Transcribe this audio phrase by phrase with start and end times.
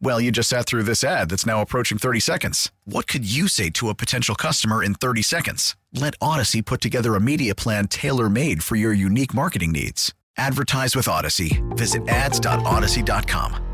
[0.00, 2.70] Well, you just sat through this ad that's now approaching 30 seconds.
[2.84, 5.76] What could you say to a potential customer in 30 seconds?
[5.92, 10.14] Let Odyssey put together a media plan tailor made for your unique marketing needs.
[10.36, 11.62] Advertise with Odyssey.
[11.70, 13.64] Visit ads.odyssey.com.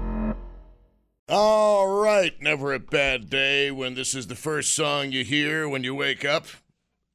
[1.32, 5.84] All right, never a bad day when this is the first song you hear when
[5.84, 6.46] you wake up.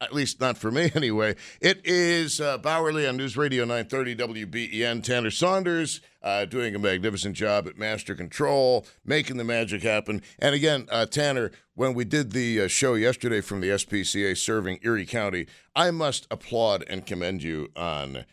[0.01, 1.35] At least not for me, anyway.
[1.61, 4.15] It is uh, Bauerle on News Radio 930
[4.45, 5.01] WBEN.
[5.01, 10.21] Tanner Saunders uh, doing a magnificent job at master control, making the magic happen.
[10.37, 14.79] And again, uh, Tanner, when we did the uh, show yesterday from the SPCA serving
[14.83, 18.25] Erie County, I must applaud and commend you on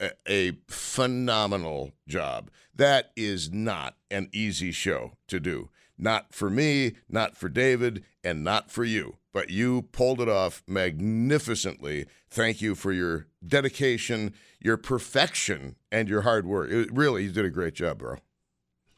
[0.00, 2.50] a, a phenomenal job.
[2.74, 5.68] That is not an easy show to do.
[5.98, 10.62] Not for me, not for David, and not for you but you pulled it off
[10.66, 12.06] magnificently.
[12.30, 16.70] Thank you for your dedication, your perfection, and your hard work.
[16.70, 18.16] It, really, you did a great job, bro.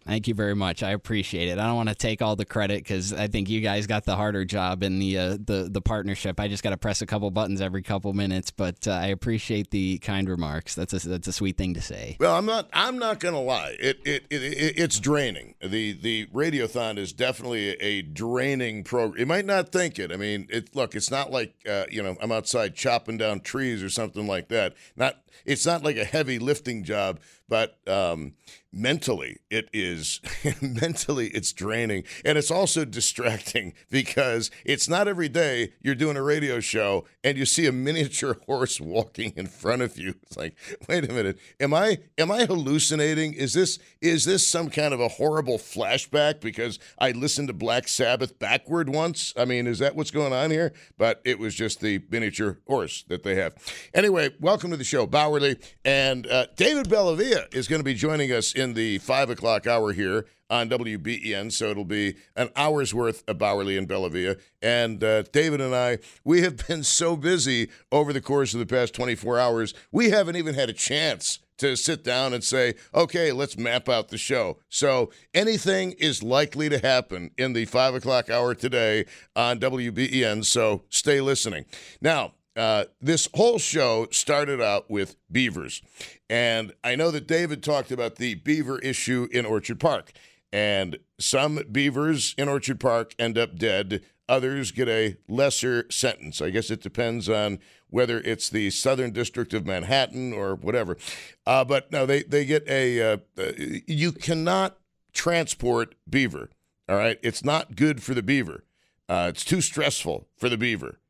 [0.06, 0.83] Thank you very much.
[0.83, 1.58] I appreciate it.
[1.58, 4.16] I don't want to take all the credit because I think you guys got the
[4.16, 6.38] harder job in the uh, the the partnership.
[6.38, 9.70] I just got to press a couple buttons every couple minutes, but uh, I appreciate
[9.70, 10.75] the kind remarks.
[10.75, 12.16] That's a that's a sweet thing to say.
[12.20, 13.77] Well, I'm not I'm not gonna lie.
[13.80, 15.55] It it, it, it it's draining.
[15.62, 19.19] The the radiothon is definitely a draining program.
[19.19, 20.12] You might not think it.
[20.12, 20.94] I mean, it look.
[20.94, 24.75] It's not like uh, you know I'm outside chopping down trees or something like that.
[24.97, 27.20] Not it's not like a heavy lifting job,
[27.54, 28.32] but um,
[28.75, 30.20] mentally it is
[30.60, 32.03] mentally it's draining.
[32.25, 37.38] And it's also distracting because it's not every day you're doing a radio show and
[37.38, 40.14] you see a miniature horse walking in front of you.
[40.25, 40.56] It's like
[40.88, 41.38] wait a minute.
[41.60, 43.34] Am i am i hallucinating?
[43.34, 47.87] Is this is this some kind of a horrible flashback because i listened to black
[47.87, 49.32] sabbath backward once?
[49.37, 50.72] I mean is that what's going on here?
[50.98, 53.54] But it was just the miniature horse that they have.
[53.94, 58.32] Anyway welcome to the show bauerle and uh, david bellavia is going to be joining
[58.32, 61.50] us in the five o'clock hour here on WBEN.
[61.53, 64.41] So it'll be an hour's worth of Bauerle and Bellavia.
[64.62, 68.66] And uh, David and I, we have been so busy over the course of the
[68.66, 73.32] past 24 hours, we haven't even had a chance to sit down and say, okay,
[73.32, 74.59] let's map out the show.
[74.69, 79.06] So anything is likely to happen in the five o'clock hour today
[79.37, 80.44] on WBEN.
[80.44, 81.65] So stay listening.
[82.00, 85.82] Now, uh, this whole show started out with beavers.
[86.31, 90.12] And I know that David talked about the beaver issue in Orchard Park.
[90.53, 94.03] And some beavers in Orchard Park end up dead.
[94.28, 96.41] Others get a lesser sentence.
[96.41, 97.59] I guess it depends on
[97.91, 100.97] whether it's the Southern District of Manhattan or whatever.
[101.44, 103.14] Uh, but no, they, they get a.
[103.14, 103.53] Uh, uh
[103.87, 104.78] you cannot
[105.12, 106.50] transport beaver.
[106.88, 107.19] All right.
[107.22, 108.64] It's not good for the beaver.
[109.09, 111.00] Uh, it's too stressful for the beaver.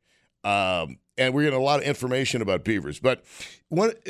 [0.43, 2.99] Um, and we're getting a lot of information about beavers.
[2.99, 3.23] But
[3.69, 4.05] what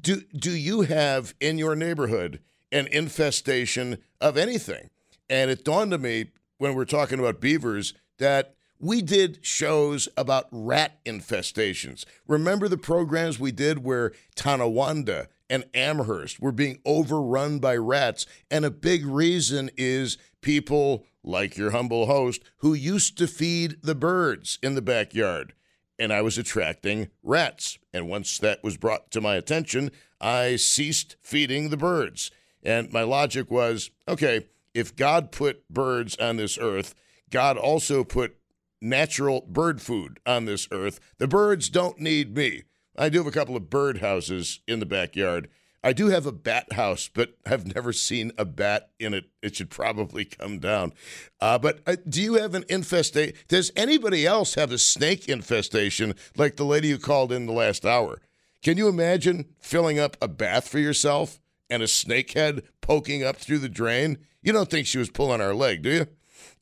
[0.00, 2.40] do do you have in your neighborhood
[2.72, 4.90] an infestation of anything?
[5.28, 6.26] And it dawned on me
[6.58, 12.04] when we're talking about beavers that we did shows about rat infestations.
[12.26, 18.64] Remember the programs we did where Tonawanda and Amherst were being overrun by rats, and
[18.64, 24.58] a big reason is people like your humble host who used to feed the birds
[24.62, 25.52] in the backyard
[26.00, 27.78] and I was attracting rats.
[27.92, 32.30] And once that was brought to my attention, I ceased feeding the birds.
[32.62, 36.94] And my logic was okay, if God put birds on this earth,
[37.30, 38.36] God also put
[38.80, 41.00] natural bird food on this earth.
[41.18, 42.62] The birds don't need me.
[42.96, 45.48] I do have a couple of bird houses in the backyard,
[45.82, 49.30] I do have a bat house, but I've never seen a bat in it.
[49.42, 50.92] It should probably come down.
[51.40, 53.34] Uh, but uh, do you have an infestation?
[53.48, 57.86] Does anybody else have a snake infestation like the lady who called in the last
[57.86, 58.20] hour?
[58.62, 61.40] Can you imagine filling up a bath for yourself
[61.70, 64.18] and a snake head poking up through the drain?
[64.42, 66.06] You don't think she was pulling our leg, do you?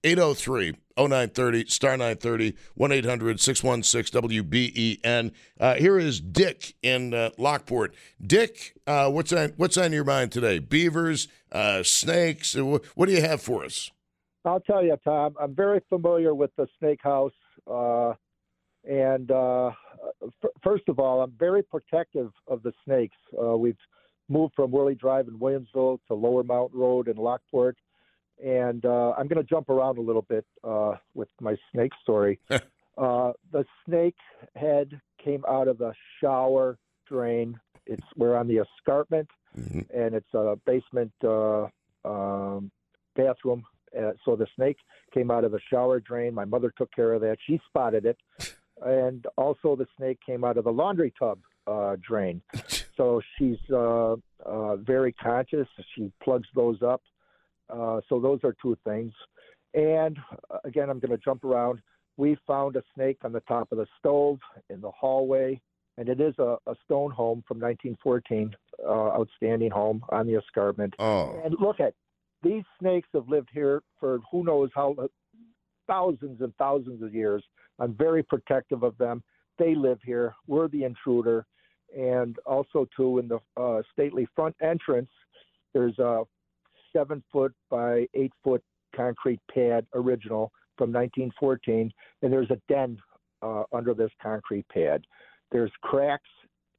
[0.04, 5.32] 803 0930, star 930, 1 800 616 WBEN.
[5.60, 7.94] Uh, here is Dick in uh, Lockport.
[8.24, 10.58] Dick, uh, what's, on, what's on your mind today?
[10.58, 12.56] Beavers, uh, snakes?
[12.56, 13.90] Uh, what do you have for us?
[14.44, 17.32] I'll tell you, Tom, I'm very familiar with the snake house.
[17.70, 18.14] Uh,
[18.88, 23.16] and f- first of all, I'm very protective of the snakes.
[23.32, 23.76] we've
[24.28, 27.76] moved from Wehrle Drive in Williamsville to Lower Mountain Road in Lockport
[28.44, 32.38] and uh, I'm going to jump around a little bit uh, with my snake story.
[32.50, 34.16] uh, the snake
[34.54, 37.58] head came out of the shower drain.
[37.86, 39.80] It's we're on the escarpment, mm-hmm.
[39.94, 41.66] and it's a basement uh,
[42.04, 42.70] um,
[43.16, 43.64] bathroom.
[43.98, 44.76] Uh, so the snake
[45.14, 46.34] came out of the shower drain.
[46.34, 47.38] My mother took care of that.
[47.46, 48.18] She spotted it,
[48.84, 52.42] and also the snake came out of the laundry tub uh, drain.
[52.98, 55.68] So she's very conscious.
[55.94, 57.00] She plugs those up
[57.70, 59.12] uh, so those are two things.
[59.74, 60.18] And
[60.50, 61.80] uh, again, I'm going to jump around.
[62.16, 64.38] We found a snake on the top of the stove
[64.70, 65.60] in the hallway,
[65.96, 68.54] and it is a, a stone home from 1914,
[68.84, 70.94] uh, outstanding home on the escarpment.
[70.98, 71.40] Oh.
[71.44, 71.94] And look at
[72.42, 75.06] these snakes have lived here for who knows how uh,
[75.86, 77.42] thousands and thousands of years.
[77.78, 79.22] I'm very protective of them.
[79.58, 80.34] They live here.
[80.46, 81.46] We're the intruder.
[81.96, 85.08] And also, too, in the uh, stately front entrance,
[85.72, 86.24] there's a
[86.92, 88.62] seven foot by eight foot
[88.94, 91.92] concrete pad original from 1914,
[92.22, 92.98] and there's a den
[93.42, 95.04] uh, under this concrete pad.
[95.50, 96.28] There's cracks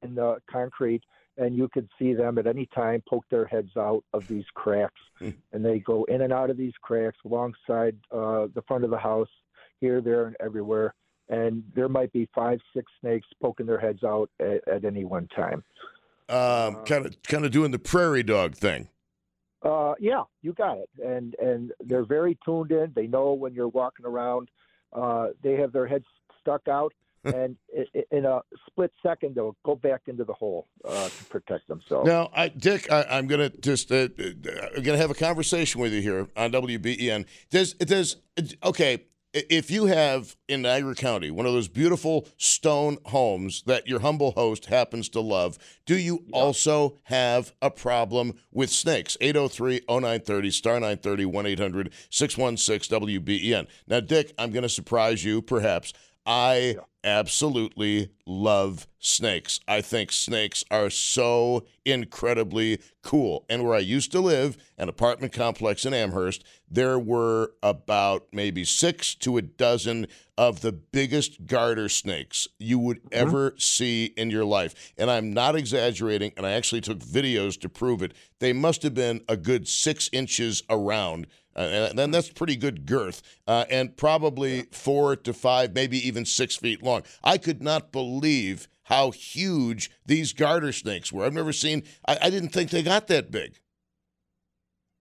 [0.02, 1.02] in the concrete,
[1.36, 5.00] and you could see them at any time poke their heads out of these cracks,
[5.18, 5.30] hmm.
[5.52, 8.98] and they go in and out of these cracks alongside uh, the front of the
[8.98, 9.28] house,
[9.80, 10.94] here, there, and everywhere.
[11.28, 15.28] And there might be five, six snakes poking their heads out at, at any one
[15.28, 15.62] time.
[16.28, 18.88] Um, kind of, kind of doing the prairie dog thing.
[19.62, 20.88] Uh, yeah, you got it.
[21.04, 22.92] And and they're very tuned in.
[22.94, 24.48] They know when you're walking around.
[24.92, 26.06] Uh, they have their heads
[26.40, 26.92] stuck out,
[27.24, 27.56] and
[28.10, 32.06] in a split second they'll go back into the hole uh, to protect themselves.
[32.06, 35.92] Now, I, Dick, I, am to just uh, I'm going to have a conversation with
[35.92, 37.26] you here on WBEN.
[37.50, 38.16] There's there's
[38.64, 44.00] okay if you have in Niagara County one of those beautiful stone homes that your
[44.00, 46.36] humble host happens to love, do you yeah.
[46.36, 49.16] also have a problem with snakes?
[49.20, 53.66] 803 0930 star 930 1 800 616 WBEN.
[53.86, 55.92] Now, Dick, I'm going to surprise you perhaps.
[56.30, 59.58] I absolutely love snakes.
[59.66, 63.44] I think snakes are so incredibly cool.
[63.48, 68.62] And where I used to live, an apartment complex in Amherst, there were about maybe
[68.62, 70.06] six to a dozen
[70.38, 73.28] of the biggest garter snakes you would mm-hmm.
[73.28, 74.92] ever see in your life.
[74.96, 78.14] And I'm not exaggerating, and I actually took videos to prove it.
[78.38, 82.86] They must have been a good six inches around uh, and then that's pretty good
[82.86, 87.02] girth, uh, and probably four to five, maybe even six feet long.
[87.22, 91.24] I could not believe how huge these garter snakes were.
[91.24, 91.84] I've never seen.
[92.06, 93.60] I, I didn't think they got that big.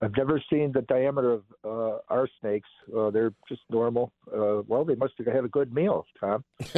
[0.02, 2.70] I've never seen the diameter of uh, our snakes.
[2.96, 4.14] Uh, they're just normal.
[4.28, 6.46] Uh, well, they must have had a good meal, Tom.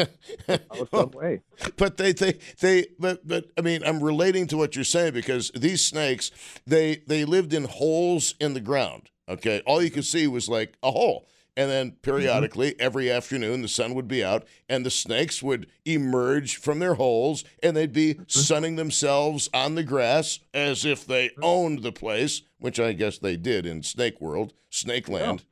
[0.91, 1.41] well, way.
[1.77, 5.51] But they, they, they, but, but I mean, I'm relating to what you're saying because
[5.51, 6.31] these snakes,
[6.65, 9.11] they, they lived in holes in the ground.
[9.29, 11.27] Okay, all you could see was like a hole.
[11.57, 12.81] And then periodically, mm-hmm.
[12.81, 17.43] every afternoon, the sun would be out and the snakes would emerge from their holes
[17.61, 18.23] and they'd be mm-hmm.
[18.27, 21.43] sunning themselves on the grass as if they mm-hmm.
[21.43, 25.43] owned the place, which I guess they did in Snake World, Snake Land.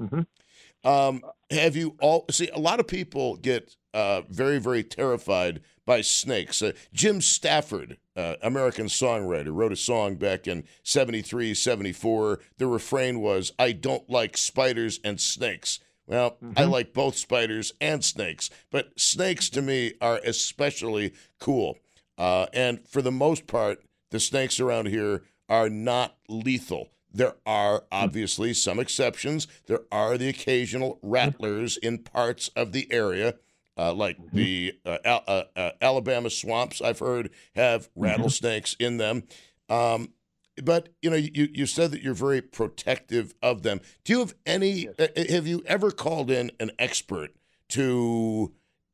[0.00, 0.20] Mm-hmm.
[0.88, 6.00] Um, have you all see a lot of people get uh, very, very terrified by
[6.00, 6.62] snakes?
[6.62, 12.40] Uh, Jim Stafford uh, American songwriter, wrote a song back in 73, 74.
[12.58, 15.80] The refrain was, I don't like spiders and snakes.
[16.06, 16.58] Well, mm-hmm.
[16.58, 21.78] I like both spiders and snakes, but snakes to me are especially cool.
[22.18, 26.90] Uh, and for the most part, the snakes around here are not lethal.
[27.14, 29.46] There are obviously some exceptions.
[29.66, 33.36] There are the occasional rattlers in parts of the area
[33.76, 34.36] uh, like mm-hmm.
[34.36, 38.02] the uh, uh, uh, Alabama swamps, I've heard have mm-hmm.
[38.02, 38.84] rattlesnakes mm-hmm.
[38.84, 39.22] in them.
[39.68, 40.12] Um,
[40.62, 43.80] but you know, you, you said that you're very protective of them.
[44.04, 44.70] Do you have any?
[44.70, 44.94] Yes.
[44.98, 47.30] Uh, uh, have you ever called in an expert
[47.70, 48.52] to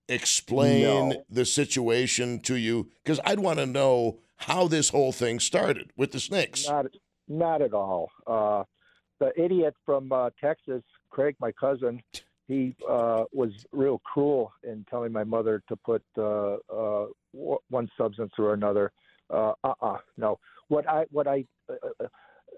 [0.09, 1.25] explain no.
[1.29, 2.91] the situation to you?
[3.03, 6.69] Because I'd want to know how this whole thing started with the snakes.
[6.69, 6.87] Not,
[7.27, 8.13] not at all.
[8.27, 12.01] the idiot from Texas, Craig, my cousin
[12.49, 18.33] he uh, was real cruel in telling my mother to put uh, uh, one substance
[18.39, 18.91] or another.
[19.31, 20.39] Uh uh no.
[20.69, 22.07] What I what I uh, uh,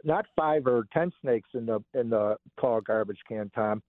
[0.05, 3.83] not five or ten snakes in the in the tall garbage can, Tom.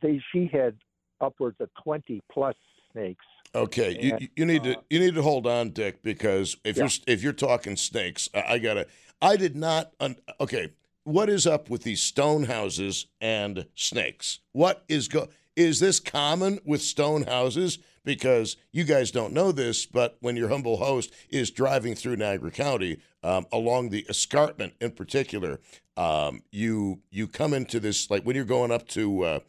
[0.00, 0.74] They she had
[1.20, 2.56] upwards of twenty plus
[2.90, 3.24] snakes.
[3.54, 6.78] Okay, you, And, you need to uh, you need to hold on, Dick, because if
[6.78, 6.84] Yeah.
[6.84, 8.86] you're if you're talking snakes, I, I gotta.
[9.20, 9.92] I did not.
[10.00, 10.72] Un, okay,
[11.04, 14.40] what is up with these stone houses and snakes?
[14.52, 15.28] What is go?
[15.56, 17.78] Is this common with stone houses?
[18.04, 22.50] Because you guys don't know this, but when your humble host is driving through Niagara
[22.50, 25.60] County um, along the escarpment in particular,
[25.96, 29.40] um, you you come into this like when you're going up to uh,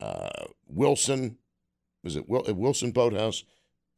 [0.00, 1.36] uh, Wilson
[2.04, 3.44] was it Wil- uh, Wilson Boathouse?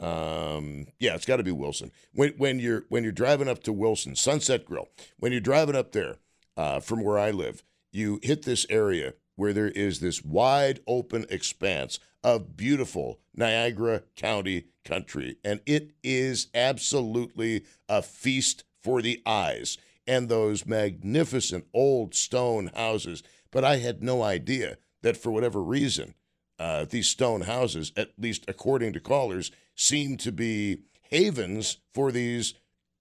[0.01, 1.93] Um, yeah, it's got to be Wilson.
[2.13, 4.89] When when you're when you're driving up to Wilson Sunset Grill,
[5.19, 6.17] when you're driving up there
[6.57, 7.63] uh, from where I live,
[7.93, 14.67] you hit this area where there is this wide open expanse of beautiful Niagara County
[14.85, 19.79] country, and it is absolutely a feast for the eyes.
[20.07, 26.13] And those magnificent old stone houses, but I had no idea that for whatever reason
[26.59, 32.53] uh, these stone houses, at least according to callers, seem to be havens for these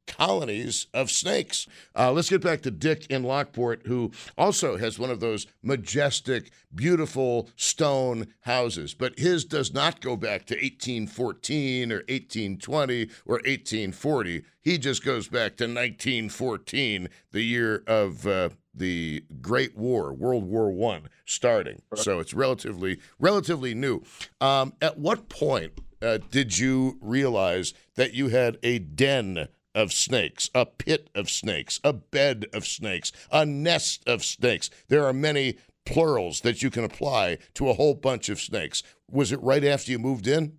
[0.09, 1.67] colonies of snakes.
[1.95, 6.51] Uh, let's get back to Dick in Lockport, who also has one of those majestic,
[6.75, 14.43] beautiful stone houses, but his does not go back to 1814 or 1820 or 1840.
[14.61, 20.71] He just goes back to 1914, the year of uh, the Great War, World War
[20.71, 21.81] One, starting.
[21.95, 24.03] So it's relatively relatively new.
[24.41, 30.49] Um, at what point uh, did you realize that you had a den of snakes,
[30.53, 34.69] a pit of snakes, a bed of snakes, a nest of snakes?
[34.87, 38.83] There are many plurals that you can apply to a whole bunch of snakes.
[39.09, 40.57] Was it right after you moved in?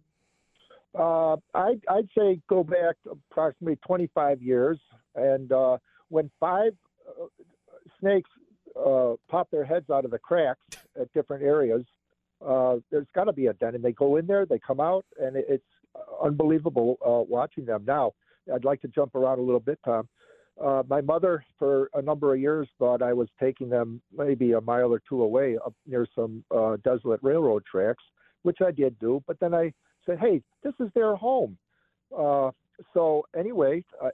[0.98, 4.78] Uh, I'd, I'd say go back approximately 25 years,
[5.14, 6.72] and uh, when five
[7.08, 7.26] uh,
[8.00, 8.30] snakes
[8.76, 10.60] uh, pop their heads out of the cracks
[11.00, 11.84] at different areas,
[12.44, 15.04] uh, there's got to be a den, and they go in there, they come out,
[15.20, 15.64] and it, it's
[16.22, 17.84] unbelievable uh, watching them.
[17.86, 18.12] Now,
[18.52, 20.08] I'd like to jump around a little bit, Tom.
[20.62, 24.60] Uh, my mother, for a number of years, thought I was taking them maybe a
[24.60, 28.02] mile or two away up near some uh, desolate railroad tracks,
[28.42, 29.22] which I did do.
[29.26, 29.72] But then I
[30.04, 31.56] said, "Hey, this is their home."
[32.16, 32.50] Uh,
[32.92, 34.10] so anyway, uh,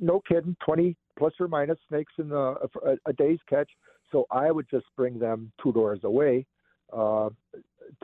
[0.00, 3.70] no kidding, twenty plus or minus snakes in the, a, a day's catch.
[4.10, 6.46] So I would just bring them two doors away
[6.92, 7.28] uh,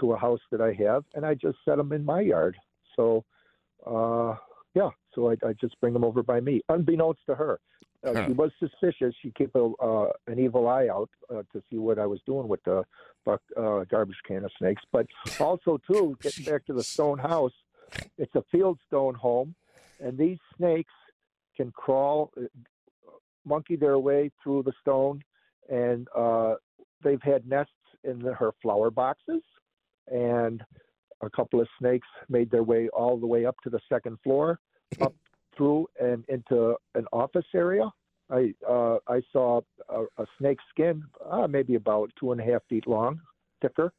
[0.00, 2.56] to a house that I have, and I just set them in my yard.
[2.96, 3.24] So,
[3.86, 4.34] uh,
[4.74, 7.60] yeah, so I, I just bring them over by me, unbeknownst to her.
[8.04, 8.26] Uh, Huh.
[8.26, 9.14] She was suspicious.
[9.22, 12.48] She kept a, uh, an evil eye out uh, to see what I was doing
[12.48, 12.84] with the
[13.24, 14.82] buck, uh, garbage can of snakes.
[14.92, 15.06] But
[15.40, 17.52] also, too, getting back to the stone house,
[18.18, 19.54] it's a fieldstone home,
[20.00, 20.92] and these snakes
[21.56, 22.42] can crawl, uh,
[23.46, 25.22] monkey their way through the stone,
[25.70, 26.54] and uh,
[27.02, 29.42] they've had nests in the, her flower boxes,
[30.08, 30.62] and
[31.22, 34.58] a couple of snakes made their way all the way up to the second floor,
[35.00, 35.14] up
[35.56, 37.90] through and into an office area.
[38.30, 42.62] I uh, I saw a, a snake skin, uh, maybe about two and a half
[42.68, 43.20] feet long,
[43.60, 43.92] thicker,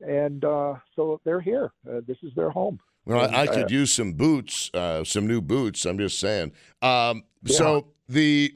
[0.00, 1.72] and uh, so they're here.
[1.88, 2.80] Uh, this is their home.
[3.06, 5.86] Well, I, I Uh, could use some boots, uh, some new boots.
[5.86, 6.52] I'm just saying.
[6.82, 8.54] Um, So the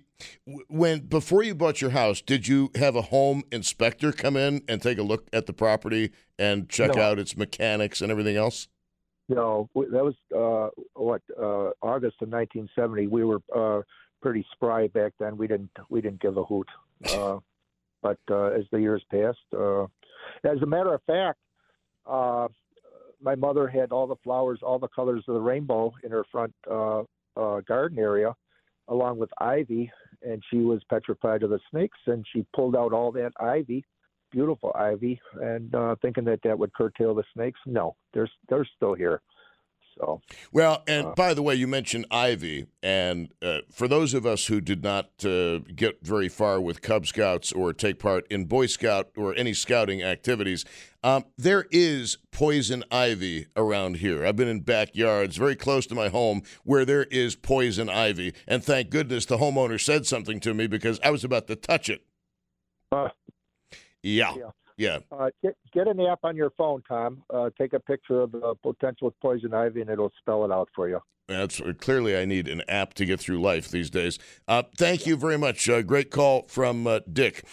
[0.69, 4.83] when before you bought your house, did you have a home inspector come in and
[4.83, 7.03] take a look at the property and check No.
[7.03, 8.69] out its mechanics and everything else?
[9.29, 13.07] No, that was uh, what uh, August of 1970.
[13.07, 13.83] We were uh,
[14.21, 15.37] pretty spry back then.
[15.37, 16.69] We didn't we didn't give a hoot.
[17.09, 17.39] Uh,
[18.03, 19.85] but uh, as the years passed, uh,
[20.45, 21.39] as a matter of fact,
[22.07, 22.49] uh,
[23.21, 26.55] my mother had all the flowers, all the colors of the rainbow in her front
[26.71, 27.03] uh,
[27.37, 28.35] uh, garden area,
[28.89, 29.91] along with ivy,
[30.23, 33.85] and she was petrified of the snakes, and she pulled out all that ivy.
[34.35, 37.61] Beautiful ivy, and uh, thinking that that would curtail the snakes.
[37.67, 39.23] No, they're they're still here.
[39.97, 44.27] So Well, and Uh, by the way, you mentioned Ivy, and uh, for those of
[44.27, 48.47] us who did not uh, get very far with Cub Scouts or take part in
[48.47, 50.65] Boy Scout or any scouting activities,
[51.05, 54.27] um, there is poison ivy around here.
[54.27, 58.65] I've been in backyards very close to my home where there is poison ivy, and
[58.65, 62.05] thank goodness the homeowner said something to me because I was about to touch it.
[64.05, 64.51] Yeah, Yeah.
[64.77, 64.99] yeah.
[65.11, 67.23] uh, get get an app on your phone, Tom.
[67.33, 70.89] Uh, take a picture of the potential poison ivy, and it'll spell it out for
[70.89, 71.01] you.
[71.27, 74.19] That's clearly I need an app to get through life these days.
[74.47, 75.67] Uh, thank you very much.
[75.71, 77.45] Uh, great call from uh, Dick.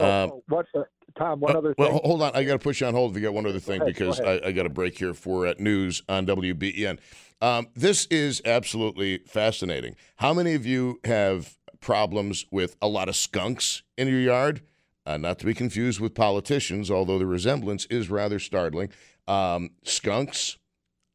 [0.00, 0.84] Oh, Uh, oh, what, uh,
[1.18, 1.40] Tom?
[1.40, 2.32] One other well, hold on.
[2.34, 4.18] I got to push you on hold if you got one other thing ahead, because
[4.18, 6.98] I, I got a break here for uh, news on WBEN.
[7.42, 9.94] Um, this is absolutely fascinating.
[10.16, 14.62] How many of you have problems with a lot of skunks in your yard.
[15.08, 18.90] Uh, not to be confused with politicians, although the resemblance is rather startling.
[19.26, 20.58] Um, skunks,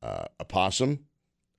[0.01, 1.05] uh, opossum.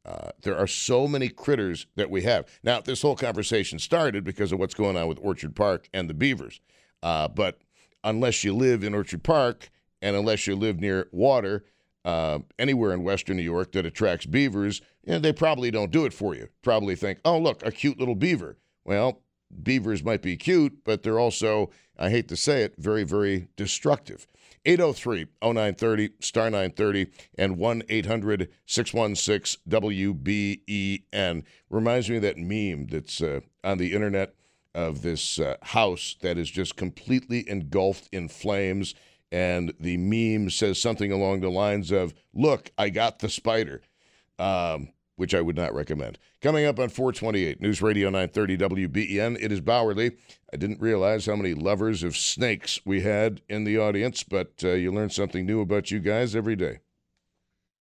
[0.05, 2.49] Uh, there are so many critters that we have.
[2.65, 6.15] Now, this whole conversation started because of what's going on with Orchard Park and the
[6.15, 6.61] beavers.
[7.05, 7.61] Uh, but
[8.03, 9.71] unless you live in Orchard Park
[10.03, 11.65] and unless you live near water,
[12.05, 16.05] uh, anywhere in Western New York that attracts beavers, you know, they probably don't do
[16.05, 16.49] it for you.
[16.63, 18.59] Probably think, oh, look, a cute little beaver.
[18.85, 19.23] Well,
[19.63, 24.27] beavers might be cute, but they're also, I hate to say it, very, very destructive.
[24.67, 27.07] 803 0930, star 930,
[27.37, 31.45] and 1 800 616 WBEN.
[31.71, 34.35] Reminds me of that meme that's uh, on the internet
[34.75, 38.95] of this uh, house that is just completely engulfed in flames.
[39.31, 43.83] And the meme says something along the lines of, Look, I got the spider.
[44.39, 46.19] Um, which I would not recommend.
[46.41, 50.17] Coming up on 428 News Radio 930 WBEN, it is Bauerle.
[50.53, 54.73] I didn't realize how many lovers of snakes we had in the audience, but uh,
[54.73, 56.81] you learn something new about you guys every day.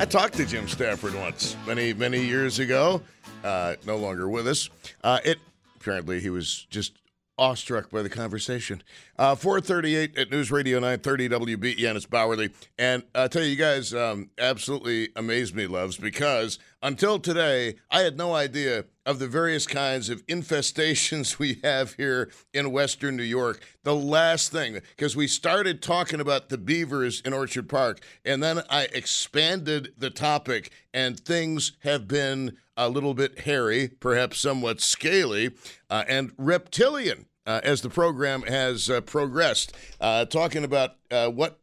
[0.00, 3.02] I talked to Jim Stafford once, many many years ago.
[3.42, 4.70] Uh, no longer with us.
[5.02, 5.38] Uh, it
[5.74, 6.92] apparently he was just
[7.36, 8.80] awestruck by the conversation.
[9.18, 11.96] Uh, 438 at News Radio 930 WBEN.
[11.96, 12.52] It's Bauerle.
[12.78, 18.00] And I'll tell you, you guys um, absolutely amazed me, loves, because until today, I
[18.00, 23.22] had no idea of the various kinds of infestations we have here in Western New
[23.22, 23.60] York.
[23.82, 28.62] The last thing, because we started talking about the beavers in Orchard Park, and then
[28.68, 35.52] I expanded the topic, and things have been a little bit hairy, perhaps somewhat scaly,
[35.90, 39.72] uh, and reptilian uh, as the program has uh, progressed.
[40.00, 41.58] Uh, talking about uh, what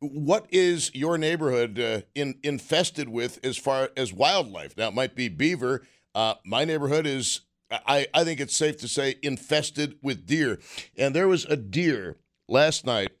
[0.00, 4.76] what is your neighborhood uh, in, infested with as far as wildlife?
[4.76, 5.82] Now it might be beaver.
[6.14, 7.42] Uh, my neighborhood is.
[7.70, 10.58] I, I think it's safe to say infested with deer.
[10.98, 13.12] And there was a deer last night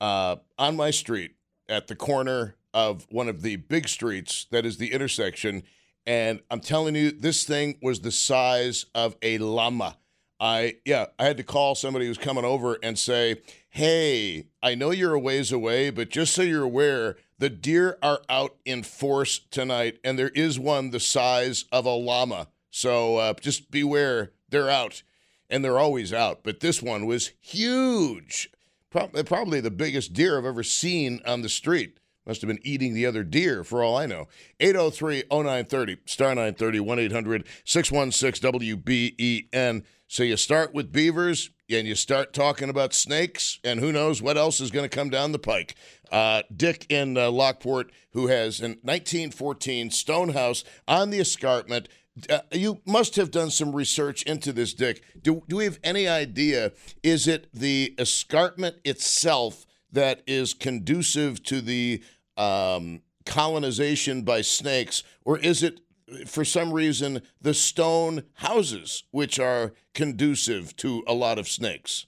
[0.00, 0.40] on
[0.74, 1.36] my street
[1.68, 5.62] at the corner of one of the big streets that is the intersection.
[6.04, 9.98] And I'm telling you, this thing was the size of a llama.
[10.38, 14.90] I yeah, I had to call somebody who's coming over and say, "Hey, I know
[14.90, 19.38] you're a ways away, but just so you're aware, the deer are out in force
[19.50, 22.48] tonight, and there is one the size of a llama.
[22.70, 25.02] So uh, just beware, they're out,
[25.48, 26.40] and they're always out.
[26.42, 28.50] But this one was huge,
[28.90, 33.06] probably the biggest deer I've ever seen on the street." Must have been eating the
[33.06, 34.26] other deer for all I know.
[34.58, 39.84] 803 0930, star 930, 1 800 616 WBEN.
[40.08, 44.36] So you start with beavers and you start talking about snakes, and who knows what
[44.36, 45.74] else is going to come down the pike.
[46.12, 51.88] Uh, Dick in uh, Lockport, who has a 1914 stone house on the escarpment.
[52.30, 55.02] Uh, you must have done some research into this, Dick.
[55.20, 56.72] Do, do we have any idea?
[57.02, 62.02] Is it the escarpment itself that is conducive to the
[62.36, 65.80] um, colonization by snakes, or is it
[66.26, 72.06] for some reason, the stone houses, which are conducive to a lot of snakes.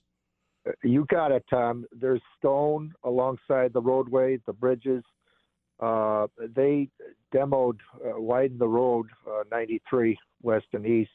[0.83, 1.87] You got it, Tom.
[1.93, 5.03] There's stone alongside the roadway, the bridges.
[5.81, 6.89] Uh, they
[7.35, 11.11] demoed, uh, widened the road, uh, 93 west and east,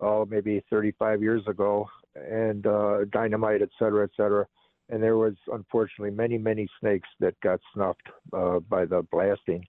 [0.00, 4.46] oh maybe 35 years ago, and uh, dynamite, et cetera, et cetera.
[4.94, 9.66] And there was unfortunately many many snakes that got snuffed uh, by the blasting.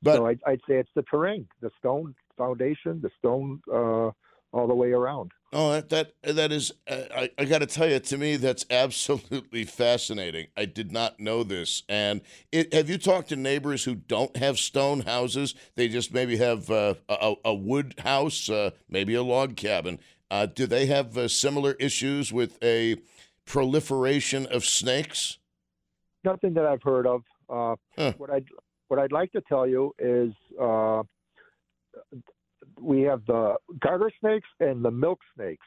[0.00, 4.12] But so I'd, I'd say it's the terrain, the stone foundation, the stone uh,
[4.52, 5.32] all the way around.
[5.52, 6.70] Oh, that that that is.
[6.86, 10.46] Uh, I I got to tell you, to me, that's absolutely fascinating.
[10.56, 11.82] I did not know this.
[11.88, 12.20] And
[12.52, 15.56] it, have you talked to neighbors who don't have stone houses?
[15.74, 19.98] They just maybe have uh, a, a wood house, uh, maybe a log cabin.
[20.30, 22.96] Uh, do they have uh, similar issues with a
[23.50, 25.38] proliferation of snakes?
[26.24, 27.22] Nothing that I've heard of.
[27.48, 28.12] Uh, Huh.
[28.18, 28.46] What I'd
[28.88, 31.02] what I'd like to tell you is uh,
[32.80, 35.66] we have the garter snakes and the milk snakes.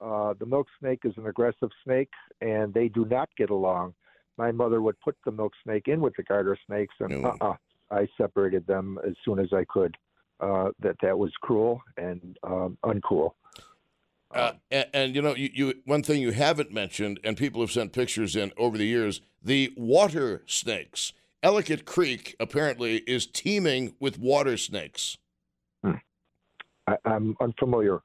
[0.00, 3.94] Uh, the milk snake is an aggressive snake, and they do not get along.
[4.38, 7.36] My mother would put the milk snake in with the garter snakes, and No.
[7.40, 7.54] uh-uh,
[7.90, 9.96] I separated them as soon as I could.
[10.38, 13.30] Uh, that that was cruel and um, uncool.
[14.36, 17.70] Uh, and, and you know, you, you one thing you haven't mentioned, and people have
[17.70, 21.12] sent pictures in over the years, the water snakes.
[21.42, 25.18] Ellicott Creek apparently is teeming with water snakes.
[26.88, 28.00] I, I'm unfamiliar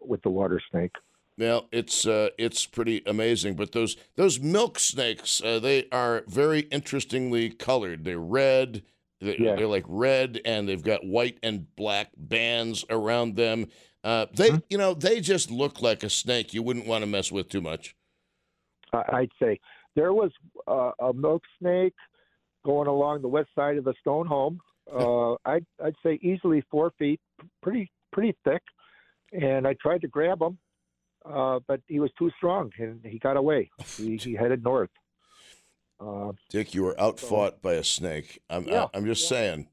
[0.00, 0.92] with the water snake.
[1.38, 6.60] Now it's uh, it's pretty amazing, but those those milk snakes uh, they are very
[6.60, 8.04] interestingly colored.
[8.04, 8.82] They're red.
[9.20, 9.56] They're, Yeah.
[9.56, 13.66] they're like red, and they've got white and black bands around them.
[14.06, 14.58] Uh, they, Mm-hmm.
[14.70, 16.54] you know, they just look like a snake.
[16.54, 17.96] You wouldn't want to mess with too much.
[18.92, 19.58] I'd say
[19.96, 20.30] there was
[20.68, 21.94] uh, a milk snake
[22.64, 24.60] going along the west side of the stone home.
[24.86, 27.20] Uh, I'd, I'd say easily four feet,
[27.60, 28.62] pretty pretty thick,
[29.32, 30.58] and I tried to grab him,
[31.28, 33.68] uh, but he was too strong and he got away.
[33.96, 34.90] He, he headed north.
[35.98, 38.40] Uh, Dick, you were outfought by a snake.
[38.48, 39.28] I'm Yeah, I, am just yeah.
[39.28, 39.68] saying.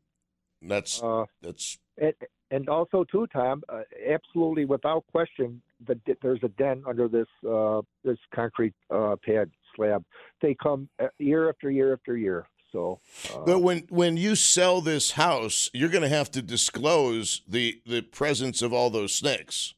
[0.63, 2.15] That's uh, that's and,
[2.53, 7.81] and also too, Tom, uh, absolutely without question, the, there's a den under this uh,
[8.03, 10.03] this concrete uh, pad slab.
[10.39, 12.47] They come uh, year after year after year.
[12.71, 12.99] So,
[13.33, 17.81] uh, But when when you sell this house, you're going to have to disclose the
[17.87, 19.73] the presence of all those snakes.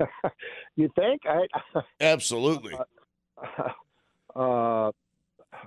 [0.76, 1.46] you think I?
[2.00, 2.74] Absolutely.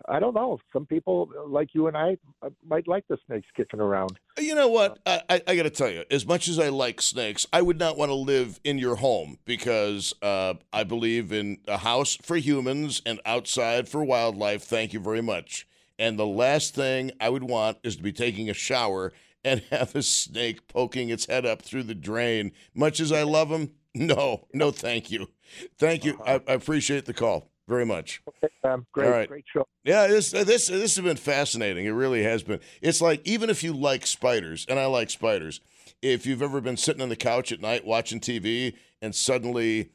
[0.07, 0.59] I don't know.
[0.71, 4.19] Some people like you and I uh, might like the snakes kicking around.
[4.37, 4.99] You know what?
[5.05, 7.79] I, I, I got to tell you, as much as I like snakes, I would
[7.79, 12.37] not want to live in your home because uh, I believe in a house for
[12.37, 14.63] humans and outside for wildlife.
[14.63, 15.67] Thank you very much.
[15.97, 19.11] And the last thing I would want is to be taking a shower
[19.43, 22.51] and have a snake poking its head up through the drain.
[22.73, 25.29] Much as I love them, no, no, thank you.
[25.77, 26.21] Thank you.
[26.25, 28.21] I, I appreciate the call very much.
[28.63, 29.29] Um, great, All right.
[29.29, 29.65] great show.
[29.85, 31.85] Yeah, this this this has been fascinating.
[31.85, 32.59] It really has been.
[32.81, 35.61] It's like even if you like spiders, and I like spiders,
[36.01, 39.91] if you've ever been sitting on the couch at night watching TV and suddenly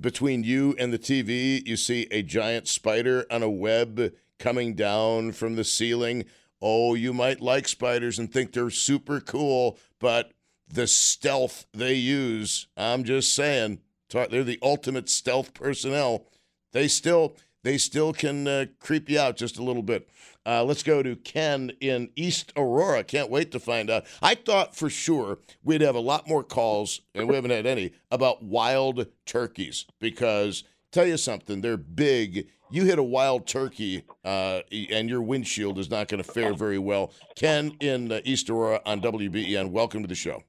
[0.00, 5.32] between you and the TV you see a giant spider on a web coming down
[5.32, 6.24] from the ceiling,
[6.62, 10.32] oh, you might like spiders and think they're super cool, but
[10.72, 16.26] the stealth they use, I'm just saying, they're the ultimate stealth personnel.
[16.72, 20.08] They still they still can uh, creep you out just a little bit.
[20.46, 23.04] Uh, let's go to Ken in East Aurora.
[23.04, 24.06] Can't wait to find out.
[24.22, 27.92] I thought for sure we'd have a lot more calls, and we haven't had any,
[28.10, 32.48] about wild turkeys because tell you something, they're big.
[32.70, 36.78] You hit a wild turkey, uh, and your windshield is not going to fare very
[36.78, 37.12] well.
[37.34, 39.70] Ken in uh, East Aurora on WBEN.
[39.70, 40.42] Welcome to the show.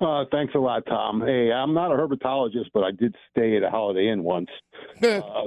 [0.00, 1.20] Uh, thanks a lot, Tom.
[1.20, 4.48] Hey, I'm not a herpetologist, but I did stay at a Holiday Inn once.
[5.02, 5.46] Uh,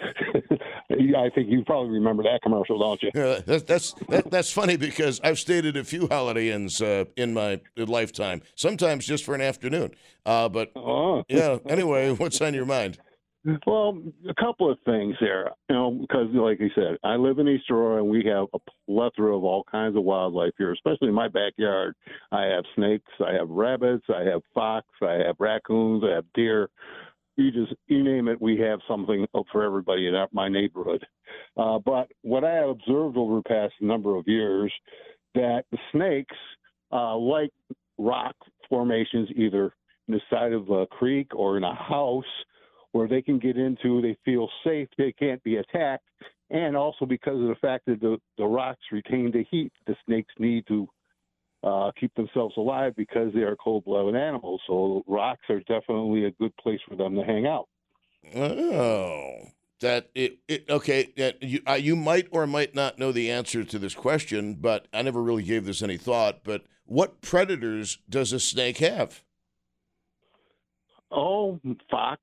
[0.90, 3.10] I think you probably remember that commercial, don't you?
[3.14, 7.04] Yeah, that's that's that, that's funny because I've stayed at a few Holiday Inns uh,
[7.16, 8.42] in my lifetime.
[8.56, 9.92] Sometimes just for an afternoon.
[10.26, 11.22] Uh, but Oh.
[11.28, 11.58] yeah.
[11.66, 12.98] Anyway, what's on your mind?
[13.66, 15.50] Well, a couple of things there.
[15.68, 18.58] You know, because like you said, I live in East Aurora and we have a
[18.86, 21.94] plethora of all kinds of wildlife here, especially in my backyard.
[22.30, 26.70] I have snakes, I have rabbits, I have fox, I have raccoons, I have deer.
[27.36, 31.04] You just you name it, we have something for everybody in my neighborhood.
[31.56, 34.72] Uh, but what I have observed over the past number of years,
[35.34, 36.36] that the snakes
[36.92, 37.50] uh, like
[37.98, 38.36] rock
[38.68, 39.74] formations either
[40.06, 42.24] in the side of a creek or in a house
[42.92, 46.04] where they can get into, they feel safe, they can't be attacked,
[46.50, 50.32] and also because of the fact that the, the rocks retain the heat the snakes
[50.38, 50.88] need to
[51.64, 54.60] uh, keep themselves alive because they are cold blooded animals.
[54.66, 57.68] So rocks are definitely a good place for them to hang out.
[58.34, 59.48] Oh,
[59.80, 60.38] that it.
[60.48, 63.94] it okay, that you uh, you might or might not know the answer to this
[63.94, 66.44] question, but I never really gave this any thought.
[66.44, 69.22] But what predators does a snake have?
[71.10, 72.22] Oh, fox.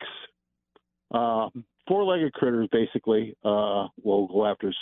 [1.12, 1.50] Uh,
[1.88, 3.36] four-legged critters, basically.
[3.44, 4.74] Uh, will go after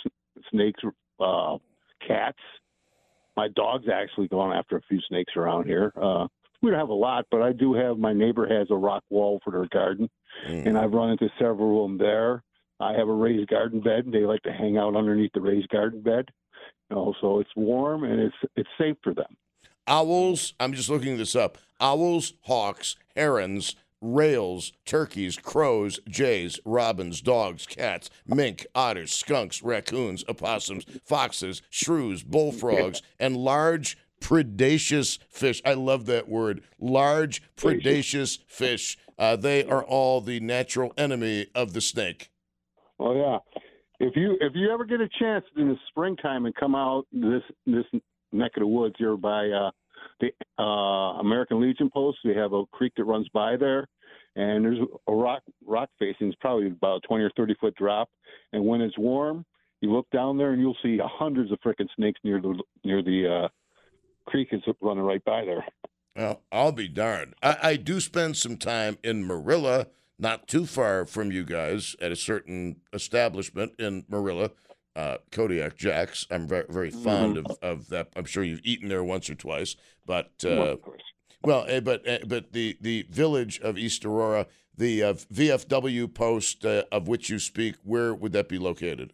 [0.51, 0.81] snakes,
[1.19, 1.57] uh,
[2.05, 2.39] cats.
[3.35, 5.93] My dog's actually gone after a few snakes around here.
[5.95, 6.27] Uh,
[6.61, 7.97] we don't have a lot, but I do have.
[7.97, 10.09] My neighbor has a rock wall for their garden,
[10.47, 10.65] Mm.
[10.67, 12.43] and I've run into several of them there.
[12.79, 15.69] I have a raised garden bed, and they like to hang out underneath the raised
[15.69, 16.29] garden bed.
[16.89, 19.35] You know, so it's warm and it's it's safe for them.
[19.87, 21.57] Owls, I'm just looking this up.
[21.79, 23.75] Owls, hawks, herons,
[24.13, 33.01] rails, turkeys, crows, jays, robins, dogs, cats, mink, otters, skunks, raccoons, opossums, foxes, shrews, bullfrogs,
[33.19, 35.61] and large predaceous fish.
[35.65, 36.63] I love that word.
[36.79, 38.97] Large predaceous fish.
[39.17, 42.29] Uh, they are all the natural enemy of the snake.
[42.99, 43.37] Oh yeah.
[43.99, 47.41] If you if you ever get a chance in the springtime and come out this
[47.65, 47.85] this
[48.31, 49.71] neck of the woods here by uh,
[50.19, 53.87] the uh, American Legion post, we have a creek that runs by there,
[54.37, 56.27] and there's a rock rock facing.
[56.27, 58.09] It's probably about a twenty or thirty foot drop,
[58.53, 59.45] and when it's warm,
[59.81, 63.45] you look down there and you'll see hundreds of frickin' snakes near the near the
[63.45, 63.47] uh,
[64.27, 65.65] creek is running right by there.
[66.15, 67.35] Well, I'll be darned.
[67.43, 72.11] I, I do spend some time in Marilla, not too far from you guys, at
[72.11, 74.51] a certain establishment in Marilla,
[74.95, 76.25] uh, Kodiak Jack's.
[76.31, 78.09] I'm very, very fond of, of that.
[78.15, 79.75] I'm sure you've eaten there once or twice,
[80.07, 81.03] but Well, uh, of course.
[81.43, 86.65] Well, eh, but eh, but the the village of East Aurora, the uh, VFW post
[86.65, 89.13] uh, of which you speak, where would that be located?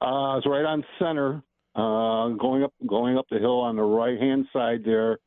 [0.00, 1.42] Uh, it's right on center,
[1.74, 5.18] uh, going up going up the hill on the right hand side there.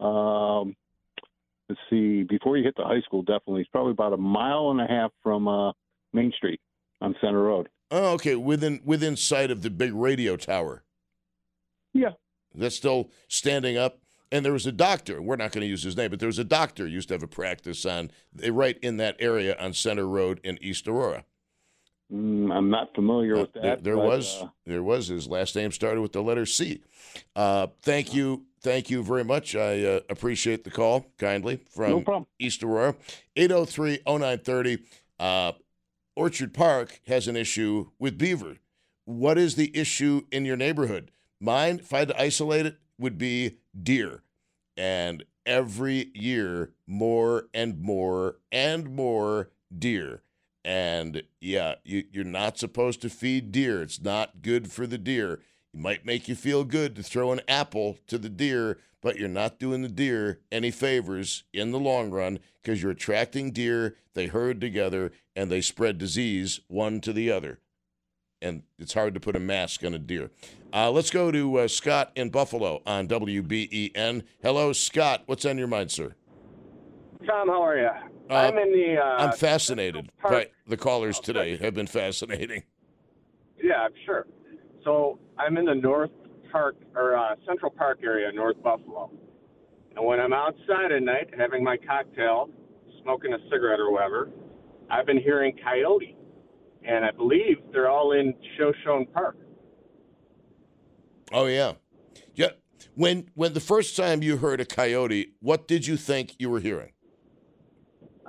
[0.00, 0.74] Um,
[1.68, 3.62] let's see, before you hit the high school, definitely.
[3.62, 5.72] It's probably about a mile and a half from uh,
[6.12, 6.60] Main Street
[7.00, 7.68] on Center Road.
[7.90, 10.82] Oh, okay, within within sight of the big radio tower.
[11.92, 12.10] Yeah.
[12.54, 13.98] That's still standing up.
[14.32, 15.20] And there was a doctor.
[15.20, 17.22] We're not going to use his name, but there was a doctor used to have
[17.22, 18.10] a practice on
[18.50, 21.24] right in that area on Center Road in East Aurora.
[22.10, 23.84] Mm, I'm not familiar with Uh, that.
[23.84, 26.82] there there but, was uh, there was his last name started with the letter C.
[27.36, 29.54] Uh, thank you, thank you very much.
[29.54, 32.26] I uh, appreciate the call kindly from no.
[32.38, 32.96] East Aurora.
[33.36, 34.82] 803-0930.
[35.20, 35.52] Uh,
[36.16, 38.58] Orchard Park has an issue with beaver.
[39.04, 41.10] What is the issue in your neighborhood?
[41.40, 44.22] Mine, if I had to isolate it, would be deer.
[44.76, 50.22] And every year, more and more and more deer.
[50.64, 53.82] And yeah, you, you're not supposed to feed deer.
[53.82, 55.40] It's not good for the deer.
[55.74, 59.28] It might make you feel good to throw an apple to the deer, but you're
[59.28, 63.96] not doing the deer any favors in the long run because you're attracting deer.
[64.14, 67.58] They herd together and they spread disease one to the other.
[68.42, 70.30] And it's hard to put a mask on a deer.
[70.74, 74.24] Uh, let's go to uh, Scott in Buffalo on WBEN.
[74.42, 75.22] Hello, Scott.
[75.26, 76.14] What's on your mind, sir?
[77.24, 77.88] Tom, how are you?
[78.28, 78.96] Uh, I'm in the.
[78.98, 81.56] Uh, I'm fascinated by the callers Oh, today.
[81.56, 82.64] Have been fascinating.
[83.62, 84.26] Yeah, I'm sure.
[84.82, 86.10] So I'm in the North
[86.50, 89.12] Park or uh, Central Park area, North Buffalo.
[89.94, 92.48] And when I'm outside at night having my cocktail,
[93.02, 94.30] smoking a cigarette or whatever,
[94.90, 96.16] I've been hearing coyote,
[96.86, 99.36] and I believe they're all in Shoshone Park.
[101.32, 101.72] Oh yeah,
[102.34, 102.50] yeah.
[102.94, 106.60] When when the first time you heard a coyote, what did you think you were
[106.60, 106.92] hearing?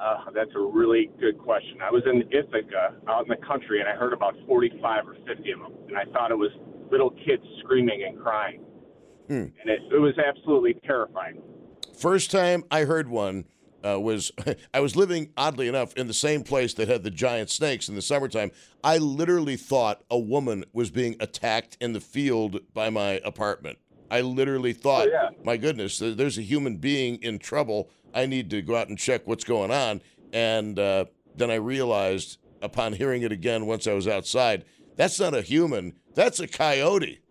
[0.02, 1.78] Uh, that's a really good question.
[1.82, 5.52] I was in Ithaca, out in the country, and I heard about 45 or 50
[5.52, 6.52] of them, and I thought it was
[6.92, 8.62] little kids screaming and crying,
[9.28, 9.34] Hmm.
[9.62, 11.42] and it, it was absolutely terrifying.
[11.98, 13.46] First time I heard one
[13.86, 14.32] uh, was
[14.74, 17.96] I was living oddly enough in the same place that had the giant snakes in
[17.96, 18.52] the summertime.
[18.84, 23.78] I literally thought a woman was being attacked in the field by my apartment.
[24.12, 25.30] I literally thought, Oh, yeah.
[25.44, 27.90] my goodness, there's a human being in trouble.
[28.14, 30.02] I need to go out and check what's going on.
[30.32, 34.66] And uh, then I realized, upon hearing it again once I was outside,
[34.96, 35.94] that's not a human.
[36.14, 37.22] That's a coyote.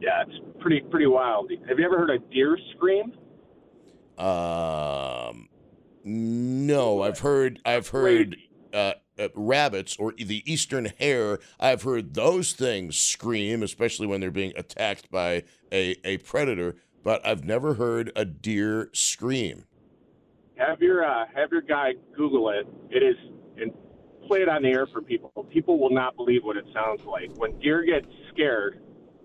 [0.00, 1.50] Yeah, it's pretty pretty wild.
[1.68, 3.12] Have you ever heard a deer scream?
[4.18, 5.48] Um,
[6.04, 8.36] no, I've heard I've heard
[8.72, 11.38] uh, uh, rabbits or the eastern hare.
[11.58, 16.76] I've heard those things scream, especially when they're being attacked by a, a predator.
[17.02, 19.64] But I've never heard a deer scream.
[20.56, 22.66] Have your uh, have your guy Google it.
[22.90, 23.16] It is
[23.60, 23.72] and
[24.26, 25.30] play it on the air for people.
[25.50, 28.80] People will not believe what it sounds like when deer get scared.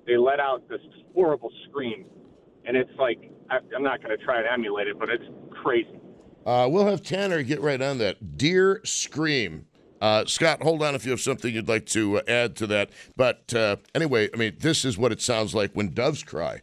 [0.06, 0.82] They let out this
[1.14, 2.06] horrible scream,
[2.66, 5.26] and it's like I, I'm not going to try and emulate it, but it's
[5.64, 6.00] crazy.
[6.46, 8.38] Uh, we'll have Tanner get right on that.
[8.38, 9.66] Deer scream.
[10.02, 12.90] Uh, Scott, hold on if you have something you'd like to uh, add to that.
[13.18, 16.62] But uh, anyway, I mean, this is what it sounds like when doves cry.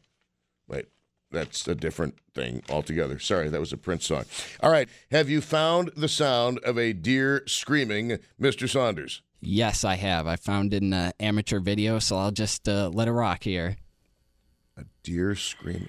[0.68, 0.86] Wait.
[1.30, 3.18] that's a different thing altogether.
[3.18, 4.24] Sorry, that was a Prince song.
[4.62, 4.88] All right.
[5.10, 8.68] Have you found the sound of a deer screaming, Mr.
[8.68, 9.22] Saunders?
[9.40, 10.26] Yes, I have.
[10.26, 13.76] I found it in an amateur video, so I'll just uh, let it rock here.
[14.78, 15.88] A deer screaming.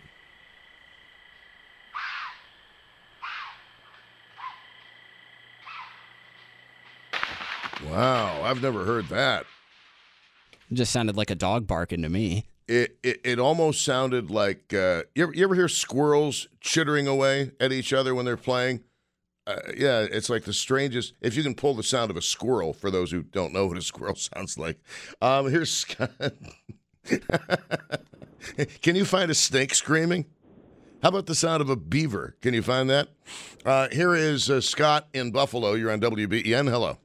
[7.86, 9.46] Wow, I've never heard that.
[10.72, 12.46] It just sounded like a dog barking to me.
[12.68, 17.52] It it, it almost sounded like uh, you, ever, you ever hear squirrels chittering away
[17.60, 18.84] at each other when they're playing?
[19.46, 21.14] Uh, yeah, it's like the strangest.
[21.22, 23.78] If you can pull the sound of a squirrel, for those who don't know what
[23.78, 24.78] a squirrel sounds like,
[25.22, 26.12] um, here's Scott.
[28.82, 30.26] can you find a snake screaming?
[31.04, 32.36] How about the sound of a beaver?
[32.42, 33.10] Can you find that?
[33.64, 35.74] Uh, here is uh, Scott in Buffalo.
[35.74, 36.70] You're on WBEN.
[36.70, 36.98] Hello.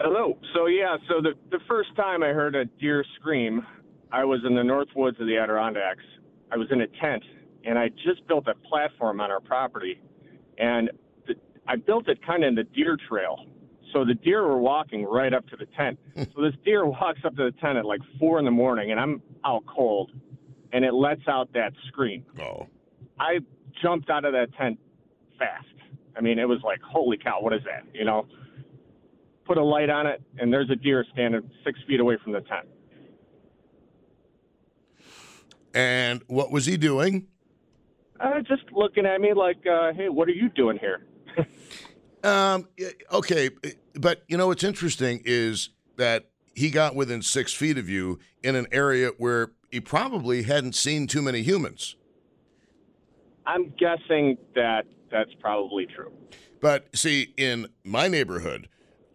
[0.00, 0.38] Hello.
[0.54, 3.64] So yeah, so the the first time I heard a deer scream,
[4.10, 6.02] I was in the North Woods of the Adirondacks.
[6.50, 7.22] I was in a tent,
[7.64, 10.00] and I just built a platform on our property,
[10.58, 10.90] and
[11.28, 11.34] the,
[11.68, 13.44] I built it kind of in the deer trail.
[13.92, 15.98] So the deer were walking right up to the tent.
[16.16, 19.00] so this deer walks up to the tent at like four in the morning, and
[19.00, 20.12] I'm out cold,
[20.72, 22.24] and it lets out that scream.
[22.40, 22.66] Oh.
[23.18, 23.40] I
[23.82, 24.78] jumped out of that tent
[25.38, 25.66] fast.
[26.16, 27.84] I mean, it was like, holy cow, what is that?
[27.94, 28.26] You know,
[29.44, 32.40] put a light on it, and there's a deer standing six feet away from the
[32.40, 32.66] tent.
[35.72, 37.28] And what was he doing?
[38.18, 41.06] Uh, just looking at me like, uh, hey, what are you doing here?
[42.22, 42.68] Um,
[43.12, 43.50] okay,
[43.94, 48.56] but you know what's interesting is that he got within six feet of you in
[48.56, 51.96] an area where he probably hadn't seen too many humans.
[53.46, 56.12] I'm guessing that that's probably true.
[56.60, 58.68] But see, in my neighborhood,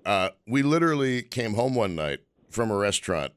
[0.06, 3.34] uh, we literally came home one night from a restaurant,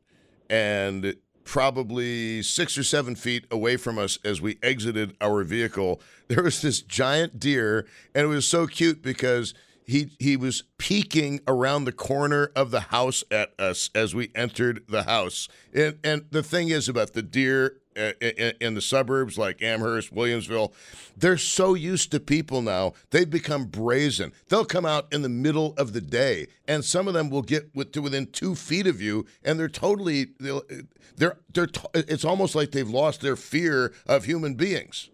[0.49, 1.15] and
[1.49, 6.61] probably six or seven feet away from us as we exited our vehicle, there was
[6.61, 9.55] this giant deer, and it was so cute because
[9.87, 14.85] he he was peeking around the corner of the house at us as we entered
[14.91, 15.49] the house.
[15.73, 20.73] And and the thing is about the deer in, the suburbs like Amherst, Williamsville,
[21.17, 22.93] they're so used to people now.
[23.11, 24.33] They've become brazen.
[24.49, 27.75] They'll come out in the middle of the day, and some of them will get
[27.75, 31.69] with, to within two feet of you, and they're totally they're they're.
[31.95, 35.11] it's almost like they've lost their fear of human beings.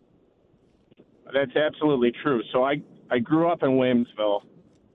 [1.33, 2.43] That's absolutely true.
[2.53, 4.43] So I I grew up in Williamsville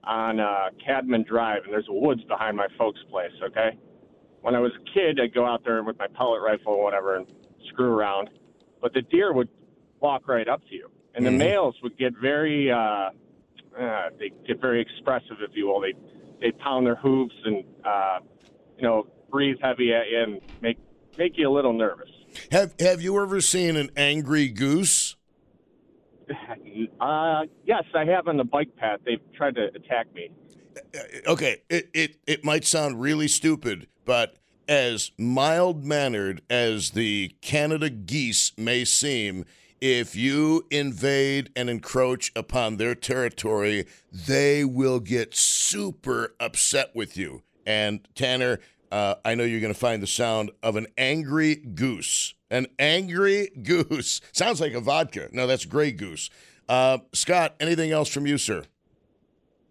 [0.04, 3.32] on uh, Cadman Drive, and there's a woods behind my folks' place.
[3.42, 3.76] Okay,
[4.42, 7.16] when I was a kid, I'd go out there with my pellet rifle or whatever
[7.16, 7.26] and
[7.72, 8.30] screw around,
[8.80, 9.48] but the deer would
[10.00, 11.38] walk right up to you, and the mm-hmm.
[11.38, 13.10] males would get very uh,
[13.78, 15.80] uh, they get very expressive, if you will.
[15.80, 15.94] They
[16.40, 18.18] they pound their hooves and uh,
[18.76, 20.78] you know breathe heavy at you and make
[21.18, 22.08] make you a little nervous.
[22.52, 25.16] Have Have you ever seen an angry goose?
[27.00, 29.00] Uh, yes, I have on the bike path.
[29.04, 30.30] They've tried to attack me.
[30.94, 34.36] Uh, okay, it, it, it might sound really stupid, but
[34.70, 39.44] as mild mannered as the Canada geese may seem,
[39.80, 47.42] if you invade and encroach upon their territory, they will get super upset with you.
[47.66, 48.60] And Tanner,
[48.92, 52.34] uh, I know you're going to find the sound of an angry goose.
[52.48, 54.20] An angry goose.
[54.32, 55.28] Sounds like a vodka.
[55.32, 56.30] No, that's Grey Goose.
[56.68, 58.64] Uh, Scott, anything else from you, sir?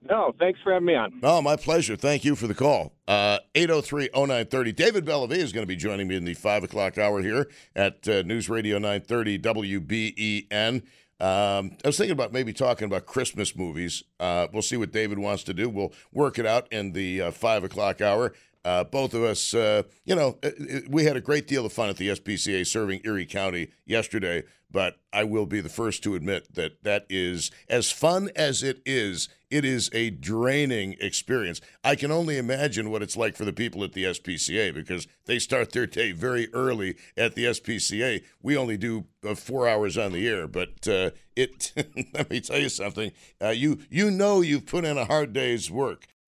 [0.02, 1.20] No, thanks for having me on.
[1.24, 1.96] Oh, my pleasure.
[1.96, 2.94] Thank you for the call.
[3.08, 4.72] Uh, 803 0930.
[4.72, 8.08] David Bellavia is going to be joining me in the 5 o'clock hour here at
[8.08, 10.84] uh, News Radio 930 WBEN.
[11.22, 14.04] Um, I was thinking about maybe talking about Christmas movies.
[14.22, 15.68] Uh, we'll see what David wants to do.
[15.68, 18.34] We'll work it out in the uh, 5 o'clock hour.
[18.66, 21.72] Uh, both of us, uh, you know, uh, uh, we had a great deal of
[21.72, 26.14] fun at the SPCA serving Erie County yesterday, but I will be the first to
[26.14, 29.30] admit that that is as fun as it is.
[29.50, 31.62] It is a draining experience.
[31.84, 35.40] I can only imagine what it's like for the people at the SPCA because they
[35.40, 38.24] start their day very early at the SPCA.
[38.44, 41.72] We only do uh, four hours on the air, but uh, it.
[42.14, 43.14] let me tell you something.
[43.54, 46.08] you you know you've put in a hard day's work.